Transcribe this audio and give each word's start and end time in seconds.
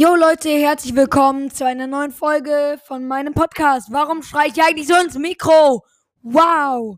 Jo 0.00 0.14
Leute, 0.14 0.48
herzlich 0.48 0.96
willkommen 0.96 1.50
zu 1.50 1.66
einer 1.66 1.86
neuen 1.86 2.10
Folge 2.10 2.80
von 2.86 3.06
meinem 3.06 3.34
Podcast. 3.34 3.92
Warum 3.92 4.22
schreie 4.22 4.48
ich 4.48 4.62
eigentlich 4.62 4.86
so 4.86 4.94
ins 4.94 5.18
Mikro? 5.18 5.84
Wow! 6.22 6.96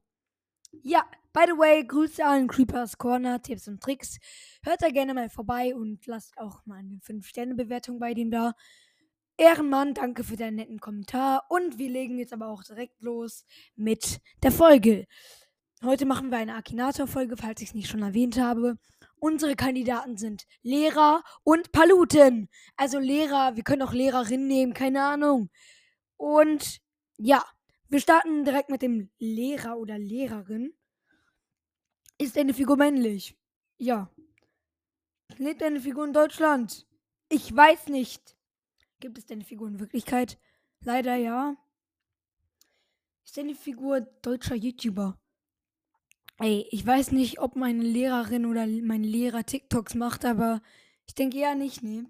Ja, 0.85 1.05
by 1.33 1.41
the 1.47 1.59
way, 1.59 1.85
Grüße 1.85 2.25
an 2.25 2.47
Creepers 2.47 2.97
Corner, 2.97 3.43
Tipps 3.43 3.67
und 3.67 3.83
Tricks. 3.83 4.19
Hört 4.63 4.83
da 4.83 4.91
gerne 4.91 5.15
mal 5.15 5.29
vorbei 5.29 5.75
und 5.75 6.07
lasst 6.07 6.39
auch 6.39 6.65
mal 6.65 6.77
eine 6.79 7.01
5-Sterne-Bewertung 7.05 7.99
bei 7.99 8.15
dem 8.15 8.31
da. 8.31 8.53
Ehrenmann, 9.37 9.95
danke 9.95 10.23
für 10.23 10.37
deinen 10.37 10.55
netten 10.55 10.79
Kommentar. 10.79 11.47
Und 11.49 11.79
wir 11.79 11.91
legen 11.91 12.19
jetzt 12.19 12.33
aber 12.33 12.47
auch 12.47 12.63
direkt 12.63 13.03
los 13.03 13.45
mit 13.75 14.21
der 14.45 14.53
Folge. 14.53 15.09
Heute 15.83 16.07
machen 16.07 16.31
wir 16.31 16.39
eine 16.39 16.55
Akinator-Folge, 16.55 17.37
falls 17.37 17.63
ich 17.63 17.71
es 17.71 17.75
nicht 17.75 17.89
schon 17.89 18.03
erwähnt 18.03 18.39
habe. 18.39 18.79
Unsere 19.25 19.55
Kandidaten 19.55 20.17
sind 20.17 20.49
Lehrer 20.63 21.23
und 21.45 21.71
Paluten. 21.71 22.49
Also 22.77 22.99
Lehrer, 22.99 23.55
wir 23.55 23.63
können 23.63 23.83
auch 23.83 23.93
Lehrerin 23.93 24.49
nehmen, 24.49 24.75
keine 24.75 25.05
Ahnung. 25.05 25.49
Und 26.17 26.81
ja, 27.19 27.45
wir 27.89 28.01
starten 28.01 28.45
direkt 28.45 28.69
mit 28.69 28.83
dem 28.83 29.13
Lehrer 29.19 29.79
oder 29.79 29.97
Lehrerin. 29.97 30.75
Ist 32.19 32.37
eine 32.37 32.53
Figur 32.53 32.77
männlich? 32.77 33.39
Ja. 33.77 34.11
Lebt 35.37 35.63
eine 35.63 35.81
Figur 35.81 36.05
in 36.05 36.13
Deutschland? 36.13 36.85
Ich 37.29 37.55
weiß 37.55 37.91
nicht. 37.91 38.37
Gibt 38.99 39.19
es 39.19 39.31
eine 39.31 39.45
Figur 39.45 39.69
in 39.69 39.79
Wirklichkeit? 39.79 40.37
Leider 40.81 41.15
ja. 41.15 41.57
Ist 43.25 43.39
eine 43.39 43.55
Figur 43.55 44.01
deutscher 44.01 44.57
YouTuber? 44.57 45.17
Ey, 46.39 46.67
ich 46.71 46.87
weiß 46.87 47.13
nicht, 47.13 47.41
ob 47.41 47.57
meine 47.57 47.83
Lehrerin 47.83 48.47
oder 48.47 48.67
mein 48.67 49.05
Lehrer 49.05 49.45
TikToks 49.45 49.95
macht, 49.95 50.25
aber 50.25 50.61
ich 51.07 51.15
denke 51.15 51.39
eher 51.39 51.55
nicht, 51.55 51.83
nee. 51.83 52.05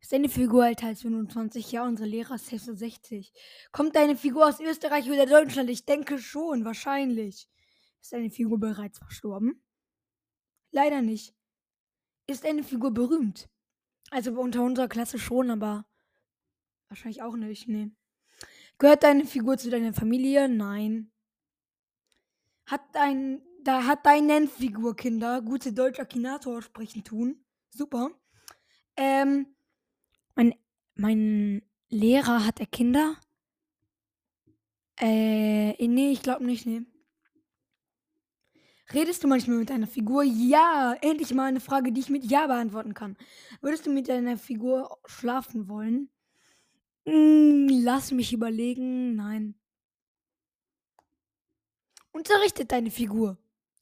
Ist 0.00 0.12
deine 0.12 0.28
Figur 0.28 0.66
älter 0.66 0.88
als 0.88 1.00
25? 1.00 1.72
Ja, 1.72 1.86
unsere 1.86 2.06
Lehrer 2.06 2.34
ist 2.34 2.48
66. 2.48 3.32
Kommt 3.72 3.96
deine 3.96 4.16
Figur 4.16 4.46
aus 4.46 4.60
Österreich 4.60 5.10
oder 5.10 5.24
Deutschland? 5.24 5.70
Ich 5.70 5.86
denke 5.86 6.18
schon, 6.18 6.66
wahrscheinlich. 6.66 7.48
Ist 8.02 8.12
deine 8.12 8.28
Figur 8.28 8.60
bereits 8.60 8.98
verstorben? 8.98 9.64
Leider 10.72 11.00
nicht. 11.00 11.34
Ist 12.26 12.44
deine 12.44 12.64
Figur 12.64 12.92
berühmt? 12.92 13.48
Also 14.10 14.38
unter 14.38 14.62
unserer 14.62 14.88
Klasse 14.88 15.18
schon, 15.18 15.50
aber 15.50 15.86
wahrscheinlich 16.88 17.22
auch 17.22 17.36
nicht, 17.36 17.66
nee. 17.66 17.90
Gehört 18.76 19.04
deine 19.04 19.24
Figur 19.24 19.56
zu 19.56 19.70
deiner 19.70 19.94
Familie? 19.94 20.50
Nein. 20.50 21.13
Hat 22.66 22.82
dein, 22.92 23.42
da 23.62 23.86
hat 23.86 24.06
dein 24.06 24.26
Nennfigur 24.26 24.96
Kinder 24.96 25.42
gute 25.42 25.72
deutsche 25.72 26.02
Akinator 26.02 26.62
sprechen 26.62 27.04
tun. 27.04 27.44
Super. 27.70 28.10
Ähm, 28.96 29.54
mein, 30.34 30.54
mein 30.94 31.62
Lehrer 31.88 32.46
hat 32.46 32.60
er 32.60 32.66
Kinder? 32.66 33.16
Äh, 35.00 35.86
nee, 35.86 36.12
ich 36.12 36.22
glaube 36.22 36.44
nicht, 36.44 36.66
nee. 36.66 36.82
Redest 38.92 39.24
du 39.24 39.28
manchmal 39.28 39.58
mit 39.58 39.70
deiner 39.70 39.86
Figur? 39.86 40.22
Ja, 40.22 40.94
endlich 41.00 41.32
mal 41.32 41.46
eine 41.46 41.60
Frage, 41.60 41.90
die 41.90 42.00
ich 42.00 42.10
mit 42.10 42.24
Ja 42.30 42.46
beantworten 42.46 42.94
kann. 42.94 43.16
Würdest 43.60 43.86
du 43.86 43.92
mit 43.92 44.08
deiner 44.08 44.36
Figur 44.36 44.98
schlafen 45.06 45.68
wollen? 45.68 46.10
Hm, 47.06 47.68
lass 47.82 48.12
mich 48.12 48.32
überlegen. 48.32 49.16
Nein. 49.16 49.54
Unterrichtet 52.14 52.70
deine 52.70 52.92
Figur? 52.92 53.36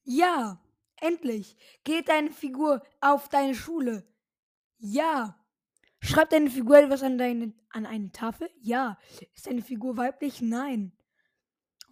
Ja, 0.05 0.58
endlich. 0.97 1.55
Geht 1.84 2.08
deine 2.08 2.30
Figur 2.30 2.83
auf 3.02 3.28
deine 3.28 3.55
Schule? 3.55 4.06
Ja. 4.78 5.38
Schreibt 6.00 6.33
deine 6.33 6.48
Figur 6.48 6.78
etwas 6.78 7.03
an, 7.03 7.19
deine, 7.19 7.53
an 7.69 7.84
eine 7.84 8.10
Tafel? 8.10 8.48
Ja. 8.62 8.98
Ist 9.34 9.47
deine 9.47 9.60
Figur 9.60 9.98
weiblich? 9.98 10.41
Nein. 10.41 10.97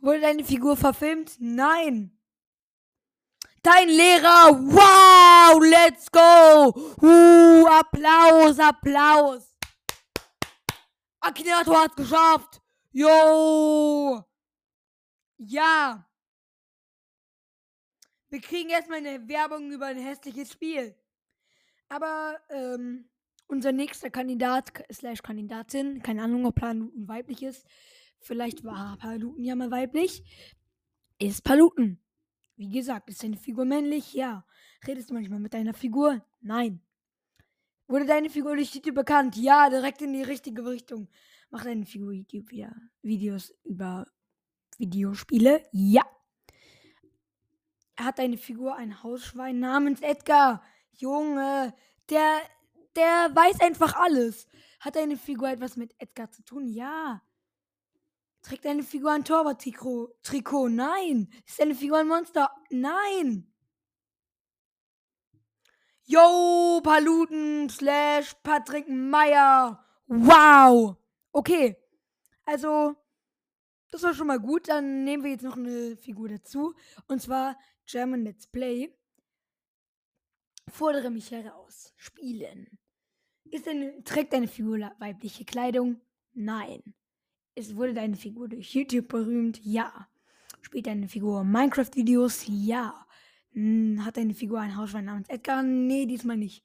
Wurde 0.01 0.23
deine 0.23 0.43
Figur 0.43 0.79
verfilmt? 0.79 1.37
Nein. 1.41 2.19
Dein 3.63 3.91
Lehrer, 3.91 4.59
wow, 4.59 5.61
let's 5.63 6.11
go. 6.11 6.73
Uh, 7.03 7.67
Applaus, 7.67 8.59
Applaus. 8.59 9.55
Akinator 11.21 11.83
hat's 11.83 11.97
geschafft. 11.97 12.63
Yo. 12.93 14.25
Ja. 15.37 16.07
Wir 18.31 18.41
kriegen 18.41 18.71
erstmal 18.71 18.99
eine 18.99 19.29
Werbung 19.29 19.73
über 19.73 19.87
ein 19.87 19.99
hässliches 19.99 20.53
Spiel. 20.53 20.95
Aber 21.89 22.39
ähm, 22.49 23.09
unser 23.49 23.73
nächster 23.73 24.09
Kandidat 24.09 24.85
slash 24.93 25.21
Kandidatin, 25.23 26.01
keine 26.01 26.23
Ahnung, 26.23 26.47
ob 26.47 26.55
Paluten 26.55 27.09
weiblich 27.09 27.43
ist, 27.43 27.67
vielleicht 28.21 28.63
war 28.63 28.97
Paluten 28.99 29.43
ja 29.43 29.57
mal 29.57 29.73
weiblich, 29.73 30.23
ist 31.19 31.43
Paluten. 31.43 32.01
Wie 32.55 32.71
gesagt, 32.71 33.11
ist 33.11 33.25
deine 33.25 33.37
Figur 33.37 33.65
männlich? 33.65 34.15
Ja. 34.15 34.47
Redest 34.87 35.11
du 35.11 35.15
manchmal 35.15 35.41
mit 35.41 35.53
deiner 35.53 35.75
Figur? 35.75 36.25
Nein. 36.41 36.81
Wurde 37.89 38.07
deine 38.07 38.31
Figur 38.31 38.55
durch 38.55 38.73
YouTube 38.73 38.95
bekannt? 38.95 39.37
Ja, 39.37 39.69
direkt 39.69 40.03
in 40.03 40.13
die 40.13 40.23
richtige 40.23 40.65
Richtung. 40.65 41.09
Macht 41.51 41.67
deine 41.67 41.85
Figur 41.85 42.13
YouTube 42.13 42.49
wieder 42.53 42.73
Videos 43.03 43.53
über 43.65 44.07
Videospiele? 44.79 45.65
Ja 45.73 46.05
hat 48.05 48.19
deine 48.19 48.39
Figur 48.39 48.77
ein 48.77 49.03
Hausschwein 49.03 49.61
namens 49.61 50.01
Edgar. 50.01 50.63
Junge, 50.93 51.75
der, 52.09 52.41
der 52.97 53.35
weiß 53.35 53.61
einfach 53.61 53.95
alles. 53.97 54.47
Hat 54.81 54.97
deine 54.97 55.17
Figur 55.17 55.49
etwas 55.49 55.77
mit 55.77 55.95
Edgar 55.99 56.31
zu 56.31 56.43
tun? 56.43 56.69
Ja. 56.69 57.23
Trägt 58.43 58.65
deine 58.65 58.83
Figur 58.83 59.13
ein 59.13 59.25
Torwart-Trikot? 59.25 60.15
Trikot? 60.23 60.69
Nein. 60.69 61.29
Ist 61.47 61.61
deine 61.61 61.75
Figur 61.75 61.99
ein 61.99 62.09
Monster? 62.09 62.51
Nein. 62.71 63.47
Yo, 66.05 66.81
Paluten 66.83 67.69
slash 67.69 68.35
Patrick 68.43 68.89
Meyer. 68.89 69.85
Wow. 70.07 70.97
Okay. 71.33 71.77
Also, 72.45 72.97
das 73.91 74.03
war 74.03 74.15
schon 74.15 74.27
mal 74.27 74.41
gut. 74.41 74.69
Dann 74.69 75.05
nehmen 75.05 75.23
wir 75.23 75.31
jetzt 75.31 75.45
noch 75.45 75.57
eine 75.57 75.97
Figur 75.97 76.29
dazu. 76.29 76.75
Und 77.07 77.21
zwar 77.21 77.57
German 77.91 78.23
Let's 78.23 78.47
Play. 78.47 78.89
Fordere 80.69 81.11
mich 81.11 81.33
heraus. 81.33 81.93
Spielen. 81.97 82.79
Ist 83.51 83.67
deine, 83.67 84.05
trägt 84.05 84.33
deine 84.33 84.47
Figur 84.47 84.79
weibliche 85.01 85.45
Kleidung? 85.45 86.01
Nein. 86.33 86.95
Ist, 87.57 87.75
wurde 87.75 87.95
deine 87.95 88.15
Figur 88.15 88.49
durch 88.49 88.73
YouTube 88.75 89.09
berühmt? 89.09 89.59
Ja. 89.65 90.09
Spielt 90.61 90.87
deine 90.87 91.09
Figur 91.09 91.43
Minecraft-Videos? 91.43 92.45
Ja. 92.47 93.07
Hm, 93.55 94.05
hat 94.05 94.17
deine 94.17 94.35
Figur 94.35 94.61
ein 94.61 94.77
Hausschwein 94.77 95.07
namens 95.07 95.29
Edgar? 95.29 95.65
Nee, 95.65 96.07
diesmal 96.07 96.37
nicht. 96.37 96.65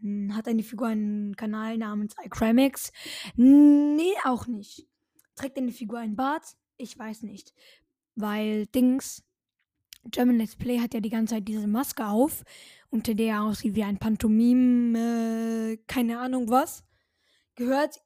Hm, 0.00 0.34
hat 0.34 0.48
deine 0.48 0.64
Figur 0.64 0.88
einen 0.88 1.36
Kanal 1.36 1.78
namens 1.78 2.16
iCrimex? 2.24 2.90
Nee, 3.36 4.14
auch 4.24 4.48
nicht. 4.48 4.88
Trägt 5.36 5.58
deine 5.58 5.70
Figur 5.70 6.00
ein 6.00 6.16
Bart? 6.16 6.56
Ich 6.76 6.98
weiß 6.98 7.22
nicht. 7.22 7.54
Weil 8.16 8.66
Dings, 8.66 9.22
German 10.10 10.38
Let's 10.38 10.56
Play 10.56 10.78
hat 10.80 10.94
ja 10.94 11.00
die 11.00 11.10
ganze 11.10 11.34
Zeit 11.34 11.48
diese 11.48 11.66
Maske 11.66 12.06
auf, 12.06 12.44
unter 12.90 13.14
der 13.14 13.34
er 13.34 13.42
aussieht 13.42 13.74
wie 13.74 13.84
ein 13.84 13.98
Pantomim, 13.98 14.94
äh, 14.94 15.76
keine 15.86 16.18
Ahnung 16.18 16.48
was. 16.48 16.84
Gehört 17.54 18.00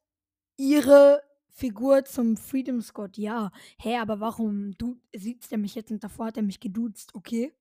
ihre 0.57 1.23
Figur 1.49 2.05
zum 2.05 2.37
Freedom 2.37 2.81
Squad? 2.81 3.19
Ja. 3.19 3.51
Hä, 3.79 3.97
aber 3.97 4.21
warum 4.21 4.77
du 4.79 5.01
sieht 5.15 5.51
er 5.51 5.59
mich 5.59 5.75
jetzt 5.75 5.91
und 5.91 6.05
davor 6.05 6.27
hat 6.27 6.37
er 6.37 6.43
mich 6.43 6.61
geduzt, 6.61 7.15
okay? 7.15 7.53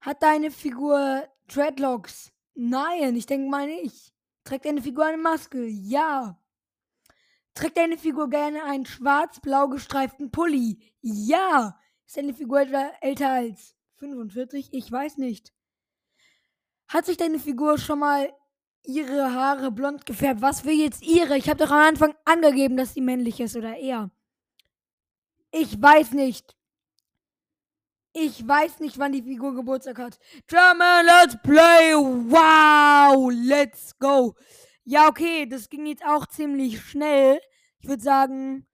Hat 0.00 0.22
deine 0.22 0.50
Figur 0.50 1.24
Dreadlocks? 1.46 2.32
Nein, 2.54 3.14
ich 3.16 3.26
denke 3.26 3.48
mal 3.48 3.66
nicht. 3.66 4.12
Trägt 4.44 4.64
deine 4.64 4.82
Figur 4.82 5.04
eine 5.06 5.18
Maske? 5.18 5.66
Ja. 5.66 6.40
Trägt 7.54 7.76
deine 7.76 7.98
Figur 7.98 8.30
gerne 8.30 8.64
einen 8.64 8.86
schwarz-blau 8.86 9.68
gestreiften 9.68 10.30
Pulli? 10.30 10.78
Ja. 11.00 11.78
Ist 12.08 12.16
deine 12.16 12.32
Figur 12.32 12.62
etwa 12.62 12.90
älter 13.02 13.28
als 13.28 13.76
45? 13.98 14.70
Ich 14.72 14.90
weiß 14.90 15.18
nicht. 15.18 15.52
Hat 16.86 17.04
sich 17.04 17.18
deine 17.18 17.38
Figur 17.38 17.76
schon 17.76 17.98
mal 17.98 18.32
ihre 18.82 19.34
Haare 19.34 19.70
blond 19.70 20.06
gefärbt? 20.06 20.40
Was 20.40 20.64
will 20.64 20.80
jetzt 20.80 21.02
ihre? 21.02 21.36
Ich 21.36 21.50
habe 21.50 21.62
doch 21.62 21.70
am 21.70 21.82
Anfang 21.82 22.14
angegeben, 22.24 22.78
dass 22.78 22.94
sie 22.94 23.02
männlich 23.02 23.40
ist 23.40 23.56
oder 23.56 23.76
eher. 23.76 24.10
Ich 25.50 25.82
weiß 25.82 26.12
nicht. 26.12 26.56
Ich 28.14 28.48
weiß 28.48 28.80
nicht, 28.80 28.98
wann 28.98 29.12
die 29.12 29.22
Figur 29.22 29.54
Geburtstag 29.54 29.98
hat. 29.98 30.18
German, 30.46 31.04
let's 31.04 31.36
play. 31.42 31.92
Wow, 31.92 33.30
let's 33.34 33.94
go. 33.98 34.34
Ja, 34.84 35.08
okay, 35.08 35.44
das 35.44 35.68
ging 35.68 35.84
jetzt 35.84 36.06
auch 36.06 36.26
ziemlich 36.26 36.80
schnell. 36.80 37.38
Ich 37.80 37.86
würde 37.86 38.02
sagen, 38.02 38.66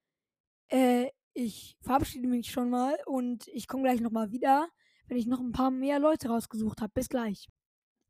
äh, 0.68 1.10
ich 1.34 1.76
verabschiede 1.80 2.28
mich 2.28 2.50
schon 2.50 2.70
mal 2.70 2.96
und 3.06 3.48
ich 3.48 3.68
komme 3.68 3.82
gleich 3.82 4.00
nochmal 4.00 4.30
wieder, 4.30 4.68
wenn 5.08 5.18
ich 5.18 5.26
noch 5.26 5.40
ein 5.40 5.52
paar 5.52 5.70
mehr 5.70 5.98
Leute 5.98 6.28
rausgesucht 6.28 6.80
habe. 6.80 6.92
Bis 6.94 7.08
gleich. 7.08 7.48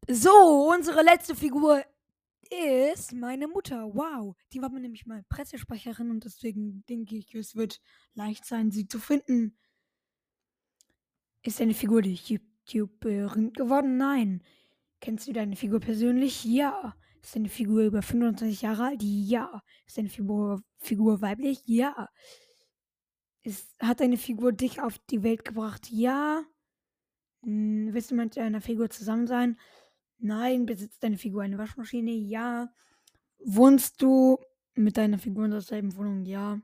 So, 0.08 0.70
unsere 0.72 1.02
letzte 1.02 1.34
Figur 1.34 1.82
ist 2.50 3.12
meine 3.12 3.48
Mutter. 3.48 3.94
Wow. 3.94 4.36
Die 4.52 4.60
war 4.60 4.68
nämlich 4.68 5.06
mal 5.06 5.24
Pressesprecherin 5.28 6.10
und 6.10 6.24
deswegen 6.24 6.84
denke 6.88 7.16
ich, 7.16 7.34
es 7.34 7.56
wird 7.56 7.80
leicht 8.12 8.44
sein, 8.44 8.70
sie 8.70 8.86
zu 8.86 8.98
finden. 8.98 9.56
Ist 11.42 11.60
deine 11.60 11.74
Figur 11.74 12.02
durch 12.02 12.28
YouTube 12.28 13.00
berühmt 13.00 13.56
geworden? 13.56 13.96
Nein. 13.96 14.42
Kennst 15.00 15.26
du 15.26 15.32
deine 15.32 15.56
Figur 15.56 15.80
persönlich? 15.80 16.44
Ja. 16.44 16.94
Ist 17.22 17.34
deine 17.36 17.48
Figur 17.48 17.82
über 17.82 18.02
25 18.02 18.62
Jahre 18.62 18.84
alt? 18.84 19.02
Ja. 19.02 19.62
Ist 19.86 19.96
deine 19.96 20.10
Figur, 20.10 20.62
Figur 20.78 21.22
weiblich? 21.22 21.62
Ja. 21.66 22.08
Ist, 23.44 23.74
hat 23.78 24.00
deine 24.00 24.16
Figur 24.16 24.52
dich 24.52 24.80
auf 24.80 24.98
die 25.10 25.22
Welt 25.22 25.44
gebracht? 25.44 25.90
Ja. 25.90 26.42
Hm, 27.42 27.90
willst 27.92 28.10
du 28.10 28.14
mit 28.14 28.36
deiner 28.38 28.62
Figur 28.62 28.88
zusammen 28.88 29.26
sein? 29.26 29.58
Nein. 30.18 30.64
Besitzt 30.64 31.04
deine 31.04 31.18
Figur 31.18 31.42
eine 31.42 31.58
Waschmaschine? 31.58 32.10
Ja. 32.10 32.72
Wohnst 33.38 34.00
du 34.00 34.38
mit 34.74 34.96
deiner 34.96 35.18
Figur 35.18 35.44
in 35.44 35.50
derselben 35.50 35.94
Wohnung? 35.94 36.24
Ja. 36.24 36.58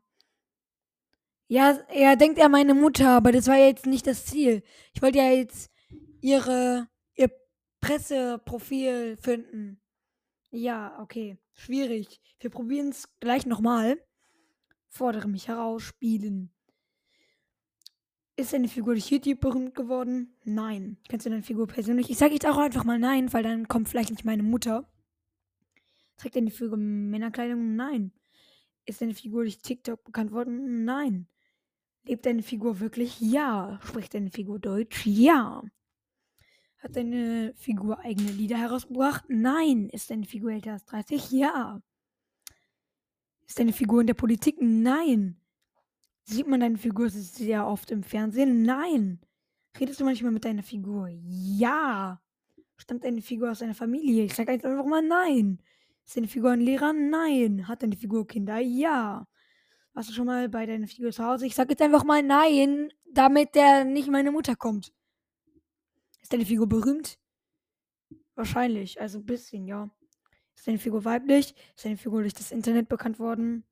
Ja, 1.49 1.79
er 1.89 2.17
denkt 2.17 2.39
er 2.39 2.49
meine 2.49 2.75
Mutter, 2.75 3.11
aber 3.11 3.31
das 3.31 3.47
war 3.47 3.59
jetzt 3.59 3.85
nicht 3.85 4.07
das 4.07 4.25
Ziel. 4.25 4.63
Ich 4.95 5.03
wollte 5.03 5.19
ja 5.19 5.31
jetzt 5.31 5.71
ihre 6.23 6.89
ihr 7.15 7.31
Presseprofil 7.83 9.19
finden. 9.19 9.83
Ja, 10.51 10.99
okay. 11.03 11.37
Schwierig. 11.53 12.21
Wir 12.39 12.49
probieren 12.49 12.89
es 12.89 13.09
gleich 13.21 13.45
nochmal. 13.45 14.03
Fordere 14.89 15.29
mich 15.29 15.49
heraus, 15.49 15.83
spielen. 15.83 16.51
Ist 18.41 18.55
deine 18.55 18.69
Figur 18.69 18.95
durch 18.95 19.11
YouTube 19.11 19.39
berühmt 19.39 19.75
geworden? 19.75 20.35
Nein. 20.45 20.97
Kennst 21.11 21.27
du 21.27 21.31
deine 21.31 21.43
Figur 21.43 21.67
persönlich? 21.67 22.09
Ich 22.09 22.17
sage 22.17 22.33
jetzt 22.33 22.47
auch 22.47 22.57
einfach 22.57 22.85
mal 22.85 22.99
nein, 22.99 23.31
weil 23.35 23.43
dann 23.43 23.69
kommt 23.69 23.87
vielleicht 23.87 24.09
nicht 24.09 24.25
meine 24.25 24.43
Mutter. 24.43 24.91
Trägt 26.17 26.37
deine 26.37 26.51
Figur 26.51 26.79
Männerkleidung? 26.79 27.77
Nein. 27.77 28.13
Ist 28.87 29.03
deine 29.03 29.13
Figur 29.13 29.43
durch 29.43 29.59
TikTok 29.59 30.05
bekannt 30.05 30.33
worden? 30.33 30.87
Nein. 30.87 31.29
Lebt 32.05 32.25
deine 32.25 32.43
Figur 32.43 32.81
wirklich? 32.81 33.21
Ja. 33.21 33.79
Spricht 33.85 34.15
deine 34.15 34.31
Figur 34.31 34.59
Deutsch? 34.59 35.05
Ja. 35.05 35.63
Hat 36.79 36.97
deine 36.97 37.53
Figur 37.57 37.99
eigene 37.99 38.33
Lieder 38.33 38.57
herausgebracht? 38.57 39.27
Nein. 39.29 39.91
Ist 39.91 40.11
deine 40.11 40.25
Figur 40.25 40.51
älter 40.51 40.73
als 40.73 40.87
30? 40.87 41.31
Ja. 41.31 41.83
Ist 43.47 43.59
deine 43.59 43.75
Figur 43.75 44.01
in 44.01 44.07
der 44.07 44.15
Politik? 44.15 44.57
Nein. 44.63 45.40
Sieht 46.25 46.47
man 46.47 46.61
deine 46.61 46.79
Figur 46.79 47.09
sehr 47.11 47.67
oft 47.67 47.91
im 47.91 48.03
Fernsehen? 48.03 48.63
Nein. 48.63 49.21
Redest 49.79 50.01
du 50.01 50.05
manchmal 50.05 50.33
mit 50.33 50.45
deiner 50.45 50.63
Figur? 50.63 51.09
Ja. 51.11 52.21
Stammt 52.77 53.05
deine 53.05 53.23
Figur 53.23 53.51
aus 53.51 53.63
einer 53.63 53.75
Familie? 53.75 54.25
Ich 54.25 54.35
sage 54.35 54.53
einfach 54.53 54.85
mal 54.85 55.03
nein. 55.03 55.63
Ist 56.07 56.17
deine 56.17 56.29
Figur 56.29 56.51
ein 56.51 56.61
Lehrer? 56.61 56.93
Nein. 56.93 57.69
Hat 57.69 57.83
deine 57.83 57.97
Figur 57.97 58.27
Kinder? 58.27 58.59
Ja. 58.59 59.27
Warst 59.93 60.09
du 60.09 60.13
schon 60.13 60.27
mal 60.27 60.49
bei 60.49 60.67
deiner 60.67 60.87
Figur 60.87 61.11
zu 61.13 61.25
Hause? 61.25 61.47
Ich 61.47 61.55
sag 61.55 61.69
jetzt 61.69 61.83
einfach 61.83 62.05
mal 62.05 62.23
nein, 62.23 62.93
damit 63.13 63.55
der 63.55 63.85
nicht 63.85 64.09
meine 64.09 64.31
Mutter 64.31 64.57
kommt. 64.57 64.93
Ist 66.23 66.33
deine 66.33 66.47
Figur 66.47 66.69
berühmt? 66.69 67.19
Wahrscheinlich, 68.35 69.01
also 69.01 69.19
ein 69.19 69.27
bisschen, 69.27 69.67
ja. 69.67 69.91
Ist 70.55 70.67
deine 70.67 70.79
Figur 70.79 71.05
weiblich? 71.05 71.55
Ist 71.75 71.85
deine 71.85 71.97
Figur 71.97 72.23
durch 72.23 72.35
das 72.35 72.53
Internet 72.53 72.89
bekannt 72.89 73.19
worden? 73.19 73.65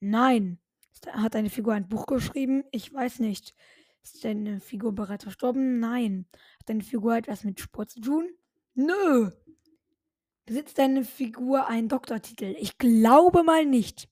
Nein. 0.00 0.58
Hat 1.06 1.34
deine 1.34 1.50
Figur 1.50 1.74
ein 1.74 1.88
Buch 1.88 2.06
geschrieben? 2.06 2.64
Ich 2.70 2.92
weiß 2.92 3.18
nicht. 3.18 3.54
Ist 4.02 4.24
deine 4.24 4.60
Figur 4.60 4.92
bereits 4.94 5.24
verstorben? 5.24 5.78
Nein. 5.80 6.26
Hat 6.60 6.68
deine 6.68 6.82
Figur 6.82 7.16
etwas 7.16 7.44
mit 7.44 7.60
Sport 7.60 7.90
zu 7.90 8.00
tun? 8.00 8.30
Nö. 8.74 9.30
Besitzt 10.44 10.78
deine 10.78 11.04
Figur 11.04 11.68
einen 11.68 11.88
Doktortitel? 11.88 12.56
Ich 12.58 12.78
glaube 12.78 13.42
mal 13.42 13.64
nicht. 13.64 14.08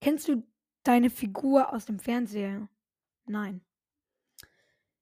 Kennst 0.00 0.28
du 0.28 0.42
deine 0.82 1.10
Figur 1.10 1.72
aus 1.72 1.86
dem 1.86 1.98
Fernseher? 1.98 2.68
Nein. 3.26 3.60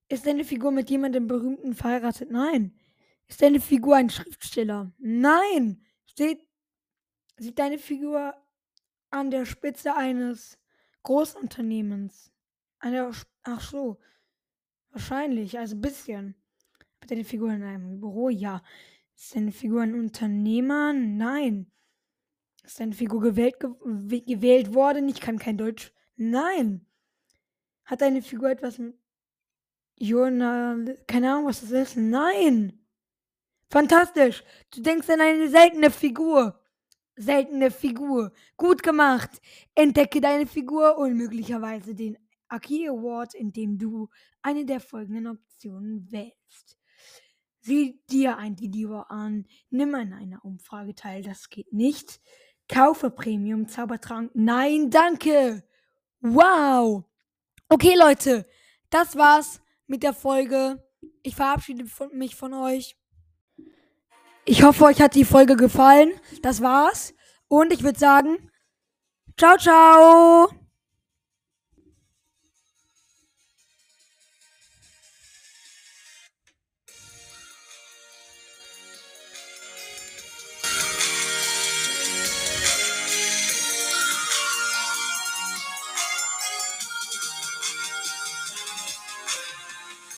Ist 0.09 0.27
deine 0.27 0.45
Figur 0.45 0.71
mit 0.71 0.91
jemandem 0.91 1.27
Berühmten 1.27 1.75
verheiratet? 1.75 2.31
Nein. 2.31 2.79
Ist 3.27 3.43
deine 3.43 3.61
Figur 3.61 3.97
ein 3.97 4.11
Schriftsteller? 4.11 4.93
Nein. 4.99 5.85
Steht, 6.07 6.47
sieht 7.39 7.59
deine 7.59 7.79
Figur 7.79 8.35
an 9.11 9.31
der 9.31 9.47
Spitze 9.47 9.95
eines 9.95 10.59
Großunternehmens? 11.03 12.33
Der, 12.83 13.11
ach 13.43 13.61
so. 13.61 13.99
Wahrscheinlich, 14.91 15.59
also 15.59 15.77
ein 15.77 15.81
bisschen. 15.81 16.35
Hat 17.01 17.11
deine 17.11 17.25
Figur 17.25 17.53
in 17.53 17.63
einem 17.63 18.01
Büro? 18.01 18.29
Ja. 18.29 18.63
Ist 19.17 19.35
deine 19.35 19.53
Figur 19.53 19.83
ein 19.83 19.95
Unternehmer? 19.95 20.93
Nein. 20.93 21.71
Ist 22.65 22.81
deine 22.81 22.93
Figur 22.93 23.21
gewählt, 23.21 23.59
ge 23.61 24.21
gewählt 24.21 24.75
worden? 24.75 25.09
Ich 25.09 25.21
kann 25.21 25.39
kein 25.39 25.59
Deutsch. 25.59 25.93
Nein. 26.17 26.87
Hat 27.85 28.01
deine 28.01 28.23
Figur 28.23 28.51
etwas 28.51 28.79
mit 28.79 28.95
Journal... 29.97 30.99
Keine 31.07 31.33
Ahnung, 31.33 31.47
was 31.47 31.61
das 31.61 31.71
ist. 31.71 31.97
Nein. 31.97 32.79
Fantastisch. 33.71 34.45
Du 34.75 34.81
denkst 34.83 35.09
an 35.11 35.21
eine 35.21 35.49
seltene 35.49 35.91
Figur. 35.91 36.61
Seltene 37.19 37.71
Figur. 37.71 38.33
Gut 38.57 38.83
gemacht. 38.83 39.41
Entdecke 39.75 40.21
deine 40.21 40.47
Figur 40.47 40.97
und 40.99 41.17
möglicherweise 41.17 41.95
den 41.95 42.17
Aki 42.49 42.89
Award, 42.89 43.35
indem 43.35 43.77
du 43.79 44.09
eine 44.43 44.65
der 44.65 44.81
folgenden 44.81 45.27
Optionen 45.27 46.11
wählst. 46.11 46.79
Sieh 47.61 48.01
dir 48.09 48.39
ein 48.39 48.59
Video 48.59 49.01
an, 49.01 49.47
nimm 49.69 49.95
an 49.95 50.13
einer 50.13 50.45
Umfrage 50.45 50.95
teil, 50.95 51.23
das 51.23 51.51
geht 51.51 51.73
nicht. 51.73 52.21
Kaufe 52.69 53.11
Premium 53.11 53.67
Zaubertrank. 53.69 54.31
Nein, 54.35 54.91
danke. 54.91 55.65
Wow. 56.21 57.05
Okay, 57.69 57.95
Leute, 57.99 58.47
das 58.91 59.17
war's 59.17 59.61
mit 59.87 60.03
der 60.03 60.15
Folge. 60.15 60.83
Ich 61.23 61.35
verabschiede 61.35 61.85
mich 62.13 62.37
von 62.37 62.55
euch. 62.55 62.98
Ich 64.51 64.63
hoffe, 64.63 64.87
euch 64.87 65.03
hat 65.03 65.15
die 65.15 65.27
Folge 65.27 65.57
gefallen. 65.57 66.11
Das 66.41 66.63
war's. 66.63 67.13
Und 67.49 67.71
ich 67.71 67.83
würde 67.83 67.99
sagen, 67.99 68.51
ciao, 69.37 69.59
ciao. 69.59 70.49